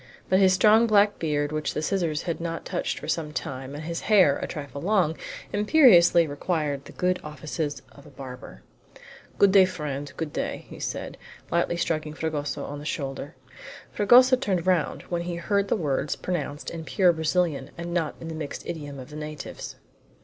[0.29, 3.83] But his strong black beard, which the scissors had not touched for some time, and
[3.83, 5.15] his hair, a trifle long,
[5.53, 8.63] imperiously required the good offices of a barber.
[9.37, 13.35] "Good day, friend, good day!" said he, lightly striking Fragoso on the shoulder.
[13.91, 18.27] Fragoso turned round when he heard the words pronounced in pure Brazilian, and not in
[18.27, 19.75] the mixed idiom of the natives.